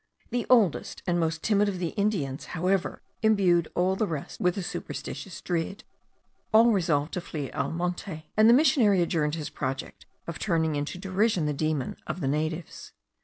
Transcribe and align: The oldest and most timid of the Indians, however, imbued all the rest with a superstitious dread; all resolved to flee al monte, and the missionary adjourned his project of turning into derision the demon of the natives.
The 0.31 0.47
oldest 0.49 1.03
and 1.05 1.19
most 1.19 1.43
timid 1.43 1.69
of 1.69 1.77
the 1.77 1.89
Indians, 1.89 2.45
however, 2.57 3.03
imbued 3.21 3.67
all 3.75 3.95
the 3.95 4.07
rest 4.07 4.39
with 4.39 4.57
a 4.57 4.63
superstitious 4.63 5.39
dread; 5.41 5.83
all 6.51 6.71
resolved 6.71 7.13
to 7.13 7.21
flee 7.21 7.51
al 7.51 7.69
monte, 7.71 8.25
and 8.35 8.49
the 8.49 8.53
missionary 8.55 9.03
adjourned 9.03 9.35
his 9.35 9.51
project 9.51 10.07
of 10.25 10.39
turning 10.39 10.75
into 10.75 10.97
derision 10.97 11.45
the 11.45 11.53
demon 11.53 11.97
of 12.07 12.19
the 12.19 12.27
natives. 12.27 12.93